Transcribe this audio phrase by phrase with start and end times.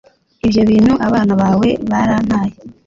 [0.45, 2.53] ibyo bintu abana bawe barantaye